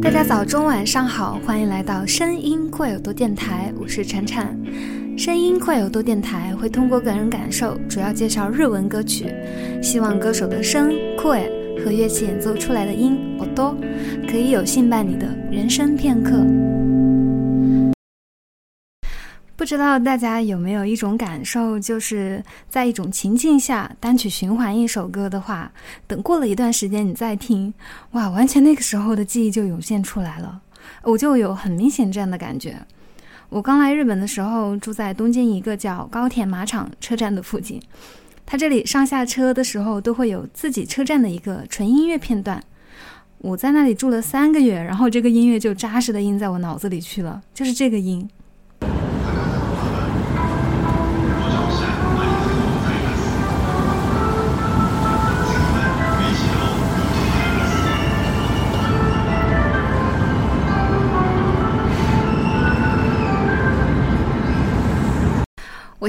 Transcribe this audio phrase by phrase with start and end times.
[0.00, 4.56] 大家早中晚上好，欢迎来到声音会有多电台，我是晨晨。
[5.18, 9.26] 声音会有多电台会通过个人感受，主要介绍日文歌曲，
[9.82, 11.50] 希望歌手的声、声
[11.84, 13.76] 和乐器演奏出来的音、音
[14.30, 16.32] 可以有幸伴你的人生片刻。
[19.68, 25.70] 知道大家有没有一种感受，就是在一种情境下单曲循环一首歌的话，
[26.06, 27.74] 等过了一段时间你再听，
[28.12, 30.62] 哇，完全那个时候的记忆就涌现出来了。
[31.02, 32.78] 我就有很明显这样的感觉。
[33.50, 37.78] 我刚来日本的时候，住在东京一个叫高田马场车站的附近，
[38.46, 42.64] 它这里上下车的时候都会有自己车站的一个纯音乐片段。
[43.36, 48.26] 我在那里住了三个月，然后这个音乐就扎实的印在我脑子里去了，就是这个音。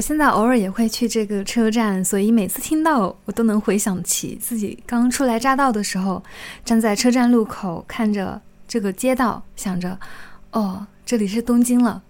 [0.00, 6.24] 我现在偶尔也会去这个车站，所以每次听到我都能回想起自己刚初来乍到的时候，
[6.64, 9.98] 站在车站路口看着这个街道，想着
[10.52, 12.02] “哦，这里是东京了”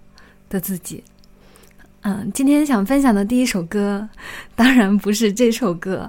[0.48, 1.02] 的自己。
[2.02, 4.08] 嗯，今天想分享的第一首歌，
[4.54, 6.08] 当然不是这首歌，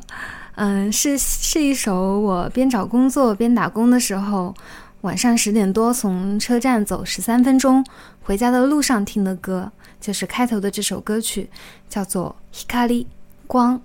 [0.57, 4.53] 嗯，是是一首我边找工作边打工的时候，
[5.01, 7.85] 晚上十点多从车站走十三分钟
[8.21, 9.71] 回家的路上听的歌。
[9.99, 11.47] 就是开头的这首歌曲，
[11.87, 13.03] 叫做《Hikari》
[13.45, 13.79] 光。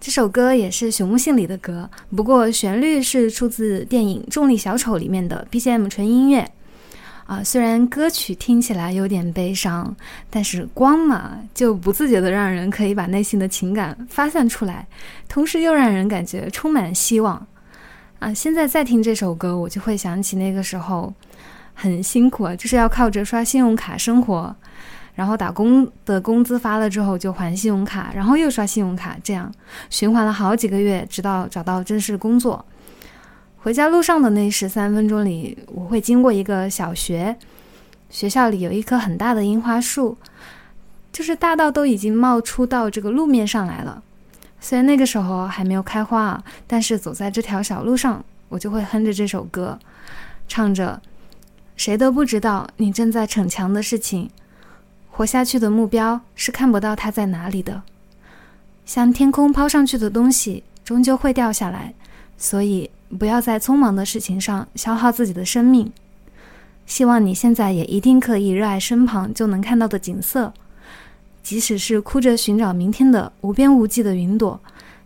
[0.00, 6.48] 这首歌也是熊木信里的歌，不过旋律是出自电影《重力小丑》里面的 BGM 纯音乐。
[7.26, 9.92] 啊，虽然歌曲听起来有点悲伤，
[10.30, 14.86] 但是光嘛，就不自觉的让人可以把内心的情感发散出来，
[15.28, 17.44] 同时又让人感觉充满希望。
[18.20, 21.12] 啊，现在再听这首歌，我就会想起那个时候
[21.74, 24.54] 很辛苦啊，就是要靠着刷信用卡生活。
[25.14, 29.52] 然后打工的工资发了之后就还信用卡，然后又刷信用卡，这样
[29.88, 32.64] 循环了好几个月，直到找到正式工作。
[33.58, 37.36] 回家路上的那十三分钟里，我会经过一个小学，
[38.10, 40.16] 学校里有一棵很大的樱花树，
[41.10, 44.02] 就是大到都已经冒出到这个路面上来了。
[44.60, 49.78] 虽然那个时候还没有开花，但是走在这条小路上，我就会哼着这首歌，
[50.46, 51.00] 唱着
[51.76, 54.30] “谁都不知道你正在逞强的事情”。
[55.10, 57.82] 活下去的目标是看不到它在哪里的，
[58.84, 61.94] 像天空抛上去的东西，终究会掉下来。
[62.38, 65.92] 所以，不要在匆忙的事情上消耗自己的生命。
[66.86, 70.52] 希望你现在也一定可以热爱身旁就能看到的景色，
[71.42, 74.60] 即使是哭着寻找明天的无边无际的云朵，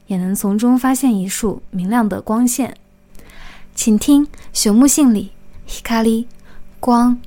[0.06, 2.77] 也能从中发现一束明亮的光线。
[3.75, 5.31] 请听朽木信里
[5.67, 6.27] 希卡利
[6.78, 7.19] 光。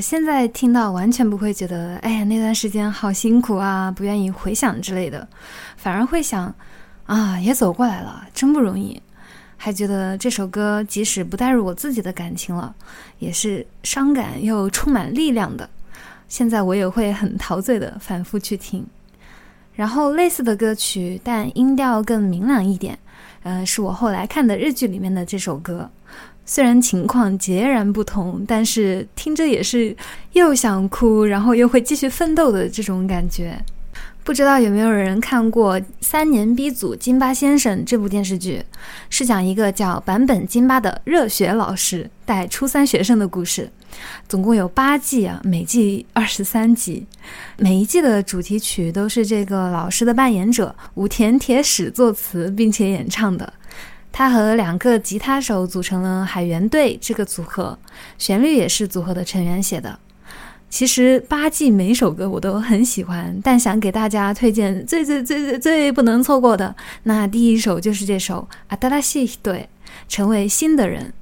[0.00, 5.26] 现在听到完全不会觉得，哎呀，那段时间好辛苦啊，不愿意回想之类的，
[5.76, 6.54] 反而会想，
[7.06, 9.00] 啊，也走过来了，真不容易。
[9.56, 12.74] 还觉得这首歌即使不带入我自己的感情了，
[13.18, 15.68] 也是伤感又充满力量的。
[16.28, 18.86] 现在我也会很陶醉的反复去听。
[19.74, 22.98] 然后类似的歌曲，但音调更明朗一点，
[23.42, 25.88] 呃，是我后来看的日剧里面的这首歌。
[26.50, 29.94] 虽然情况截然不同，但是听着也是
[30.32, 33.62] 又想哭，然后又会继续奋斗的这种感觉。
[34.24, 38.62] 不知道有没有人看过《三年 B 组金巴先生》这部电视剧？
[39.10, 43.70] 是讲一个叫坂本金巴的热血老师带初三学生的故事。
[44.26, 47.06] 总共有八季啊，每季二十三集。
[47.58, 53.52] 每一季的主题曲都是这个老师的扮演者武田铁矢作词并且演唱的。
[54.18, 57.78] 他和两个吉他手组成了海援队这个组合，
[58.18, 59.96] 旋律也是组合的成员写的。
[60.68, 66.74] 其实八季每首歌我都很喜欢，但想给大家推荐最最最最最不能错过的，
[67.04, 69.68] 那第一首就是这首《阿达拉西》，对，
[70.08, 71.12] 成为新的人，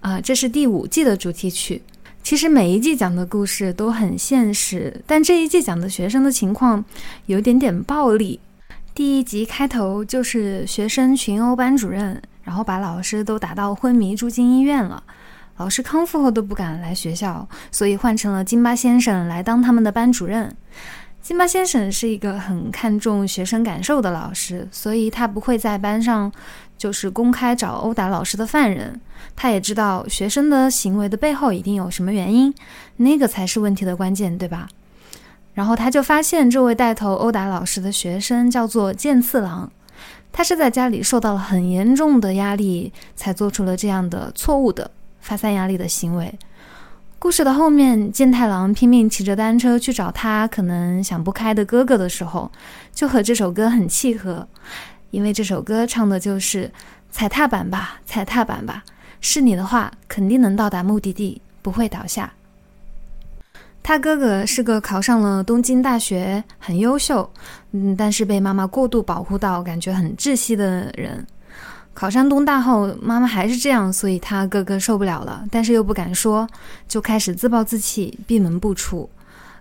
[0.00, 1.80] 啊，这是第五季的主题曲。
[2.22, 6.84] 其实每一季讲的故事都很现实，但这一季讲的学生的情况
[7.24, 8.38] 有点点暴力。
[8.96, 15.02] 第一集开头就是学生群殴班主任，然后把老师都打到昏迷，住进医院了。
[15.58, 20.50] 老师康复后都不敢来学校，所以换成了金巴先生来当他们的班主任。
[21.20, 26.32] 金巴先生是一个很看重学生感受的老师，所以他不会在班上
[26.78, 28.98] 就是公开找殴打老师的犯人。
[29.34, 32.54] 他也知道学生的行为的背后一定有什么原因，
[32.96, 34.66] 那个才是问题的关键，对吧？
[35.56, 39.70] 然后他就发现这位带头殴打老师的学生叫做剑次郎，
[40.30, 44.90] 他是在家里受到了很严重的压力，才做出了这样的错误的。
[45.20, 46.38] 发散压力的行为。
[47.18, 52.52] 故事的后面，健太郎拼命骑着单车去找他可能想不开的哥哥的时候，
[52.92, 54.46] 就和这首歌很契合，
[55.10, 56.70] 因为这首歌唱的就是
[57.10, 58.84] “踩踏板吧，踩踏板吧，
[59.22, 62.34] 是你的话，肯定能到达目的地，不会倒下。”
[63.86, 67.30] 他哥哥是个考上了东京大学，很优秀，
[67.70, 71.24] 嗯，但是被妈妈过度保护到感觉很窒息的人。
[71.94, 76.44] 考上东大后，妈妈还是这样，所以他哥哥受不了了，但是又不敢说，
[76.88, 79.08] 就开始自暴自弃，闭门不出。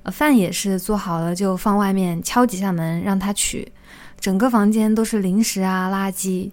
[0.06, 3.72] 饭也是做好了就放外面，敲几下门让他取。
[4.20, 6.50] 整个房间都是零食啊、垃圾，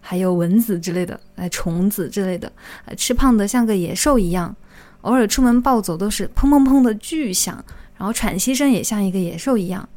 [0.00, 2.50] 还有蚊子之类的，呃，虫子之类的，
[2.96, 4.56] 吃胖的像个野兽一样。
[5.02, 7.64] 偶尔出门暴走都是砰砰砰的巨响，
[7.96, 9.88] 然后喘息声也像一个野兽一样。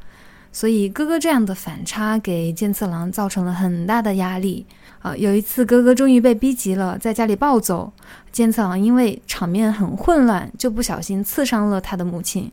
[0.51, 4.65] 所以哥哥这样的反差给剑次郎造成了很大的压力。
[4.99, 7.91] 啊，有一次哥哥终于被逼急了，在家里暴走，
[8.31, 12.49] 剑次郎因为场面很混乱，就不小心刺伤了他的母亲，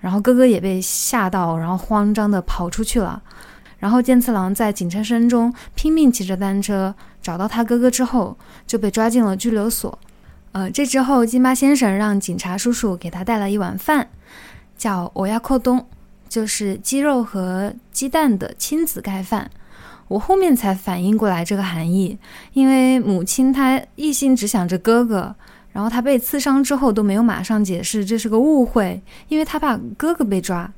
[0.00, 3.22] 然后哥哥也被吓到，然后慌张的跑出去了，
[3.78, 9.96] 然后剑次郎在警车声中拼命骑着单车找到他哥哥之后，就被抓进了拘留所。
[10.56, 14.08] 呃，这之后金巴先生让警察叔叔给他带了一碗饭，
[14.74, 15.86] 叫我要扣东，
[16.30, 19.50] 就是鸡肉和鸡蛋的亲子盖饭。
[20.08, 22.18] 我后面才反应过来这个含义，
[22.54, 25.36] 因为母亲她一心只想着哥哥，
[25.72, 30.72] 然后他被刺伤之后都没有马上解释这是个误会，因为他怕哥哥被抓。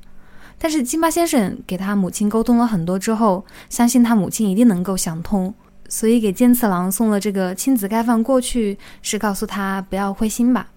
[0.57, 5.53] 但是金巴先生给他母亲沟通了很多之后，相信他母亲一定能够想通，
[5.89, 10.67] 所以给剑次郎送了这个亲子盖饭过去，是告诉他不要灰心吧。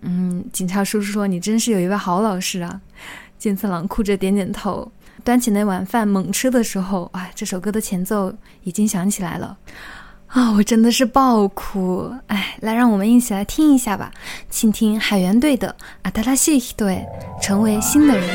[0.00, 2.80] 嗯，警察叔叔说你真是有一位好老师啊。
[3.36, 4.90] 剑次郎哭着点点头。
[5.24, 9.58] 端起那碗饭猛吃的时候，啊，这首歌的前奏已经响起来了，
[10.28, 12.10] 啊，我真的是爆哭！
[12.28, 14.10] 哎，来，让我们一起来听一下吧，
[14.48, 15.68] 请听海援队的
[16.02, 17.04] 《阿达拉西队》，
[17.42, 18.28] 成为新的人。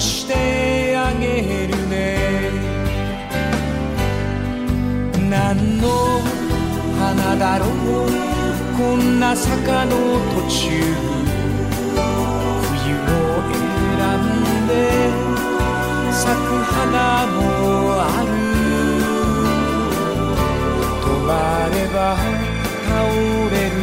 [0.00, 2.50] してあげるね。
[5.28, 6.20] 何の
[6.98, 7.68] 花だろう。
[8.76, 9.96] こんな坂の
[10.34, 10.70] 途中。
[12.70, 13.12] 冬を
[13.96, 14.70] 選んで
[16.12, 17.38] 咲く花も
[18.00, 18.28] ある。
[21.02, 21.30] 止ま
[21.74, 21.98] れば
[22.86, 22.88] 倒
[23.50, 23.76] れる。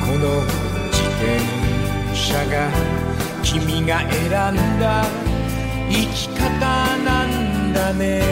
[0.00, 0.24] この
[0.90, 1.20] 自転
[2.14, 2.99] 車が
[3.52, 4.30] 君が選ん
[4.78, 5.04] だ
[5.90, 8.22] 生き方なんだね。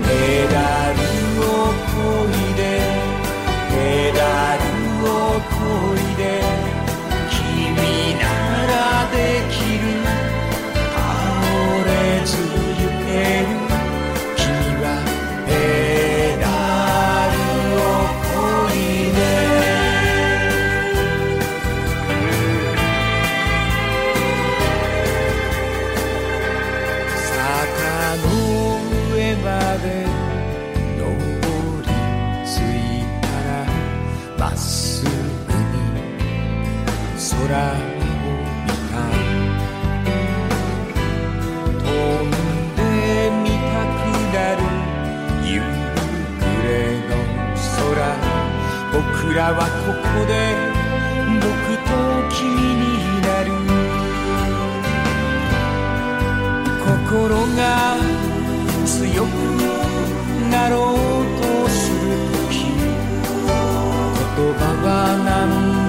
[0.00, 1.00] メダル
[1.42, 1.44] を
[1.90, 2.31] こい
[49.34, 50.32] らはここで
[51.40, 51.46] 僕
[51.88, 51.90] と
[52.34, 52.40] 君
[52.76, 52.82] に
[53.22, 53.50] なる。
[56.84, 57.60] 心が
[58.84, 59.28] 強く
[60.50, 61.96] なろうとする
[62.50, 62.66] 時
[64.14, 64.86] 言葉は
[65.24, 65.40] 何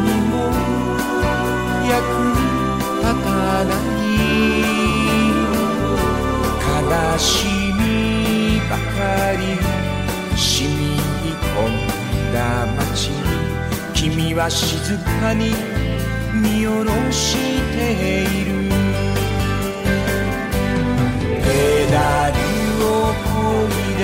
[0.05, 0.33] にも
[1.89, 1.91] 役
[3.01, 3.27] 立た
[3.65, 4.13] ない。
[6.63, 7.27] 悲し
[7.73, 7.81] み
[8.69, 8.97] ばか
[9.33, 9.72] り。
[14.33, 15.53] は静かに
[16.33, 17.37] 見下ろし
[17.75, 18.51] ている。
[21.43, 22.33] ペダル
[22.85, 24.01] をこいで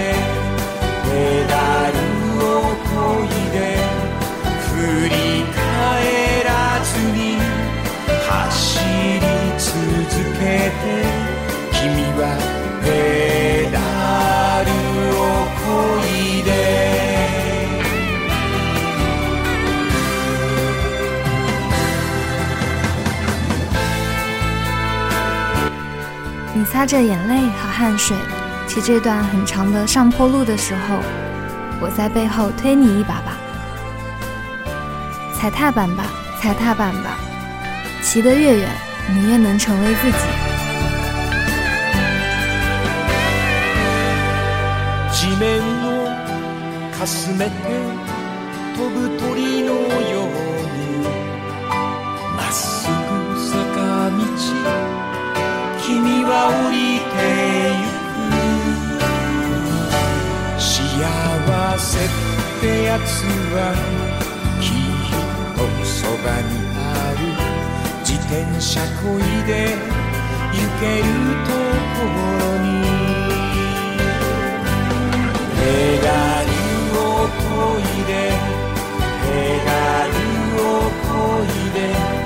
[1.04, 1.10] ペ
[1.50, 1.54] ダ
[1.90, 1.98] ル
[2.46, 2.48] を
[2.86, 2.94] こ
[3.26, 3.58] いで
[4.70, 5.14] 振り
[5.56, 6.50] 返ら
[6.84, 7.18] ずに
[8.28, 8.30] 走
[8.80, 9.26] り
[9.58, 9.68] 続
[10.38, 11.19] けて
[26.79, 28.15] 擦着眼泪和汗水，
[28.69, 30.99] 骑这段很长的上坡路的时候，
[31.81, 33.39] 我在背后推你一把吧。
[35.35, 36.05] 踩踏板吧，
[36.41, 37.17] 踩踏板吧，
[38.03, 38.69] 骑得越远，
[39.11, 40.17] 你越能成为自己。
[45.13, 46.11] 地面を
[46.93, 47.51] かすめて
[48.77, 49.08] 飛ぶ
[62.90, 63.22] やつ
[63.54, 63.70] は
[64.60, 64.74] きっ
[65.54, 67.22] とそばにある
[68.02, 69.78] 自転車こいで
[70.52, 71.06] 行ける
[71.46, 71.54] と
[71.94, 72.68] ころに。
[75.56, 76.10] ペダ
[76.42, 76.50] ル
[76.98, 78.12] をこいで
[79.22, 79.30] ペ
[79.66, 79.70] ダ
[80.08, 80.10] ル
[80.66, 82.19] をこいで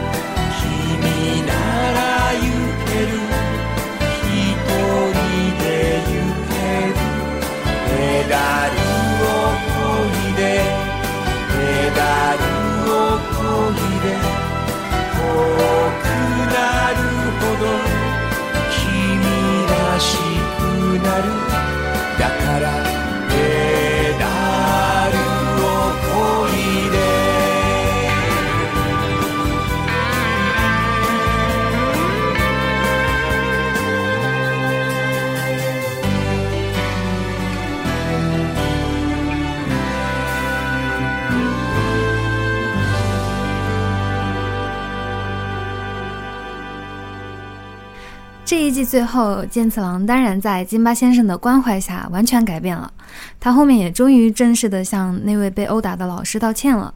[48.73, 52.91] 季最后，剑次郎当然在金巴先生的关怀下完全改变了。
[53.39, 56.93] 他后面也终于正式的向那位被殴打的老师道歉了。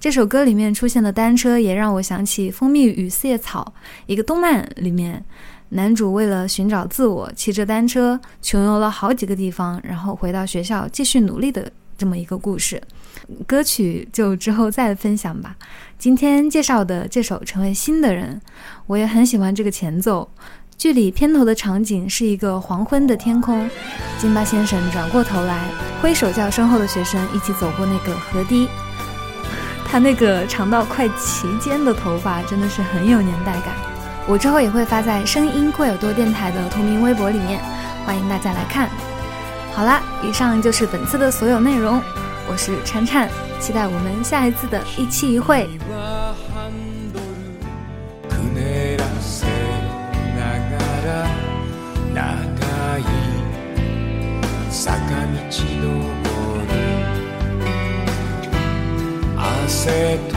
[0.00, 3.74] 这首歌里面出现的单车也让我想起《蜂蜜与四叶草》
[4.06, 5.22] 一个动漫里面，
[5.68, 12.80] 男主为了寻找自我，骑着单车穷游了好几个地方，然后回到学校继续努力的这么一个故事。
[13.46, 15.54] 歌曲就之后再分享吧。
[15.98, 18.40] 今天介绍的这首《成为新的人》，
[18.86, 20.28] 我也很喜欢这个前奏。
[20.80, 23.68] 剧里片头的场景是一个黄昏的天空，
[24.18, 25.68] 金巴先生转过头来，
[26.00, 28.66] 挥手叫身后的学生一起走过那个河堤。
[29.84, 33.74] 他那个长到快齐肩的头发真的是很有年代感。
[34.26, 37.60] 我之后也会发在声音贵耳朵电台的同名微博里面，
[38.06, 38.88] 欢迎大家来看。
[39.74, 42.00] 好啦，以上就是本次的所有内容。
[42.48, 43.28] 我是찬 찬，
[43.60, 45.68] 期待我们下一次的一期一会。
[59.90, 60.29] 汗